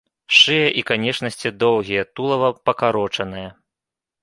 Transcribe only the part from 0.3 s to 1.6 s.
Шыя і канечнасці